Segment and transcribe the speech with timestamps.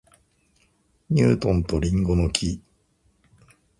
[1.11, 2.59] ニュートンと林檎の木